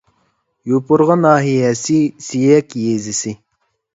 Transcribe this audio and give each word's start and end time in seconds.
يوپۇرغا 0.75 1.17
ناھىيەسى 1.25 1.99
سىيەك 2.29 2.73
يېزىسى 2.87 3.37